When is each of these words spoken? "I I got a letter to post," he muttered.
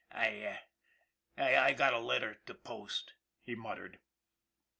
"I 0.11 0.57
I 1.37 1.73
got 1.73 1.93
a 1.93 1.99
letter 1.99 2.39
to 2.47 2.55
post," 2.55 3.13
he 3.43 3.53
muttered. 3.53 3.99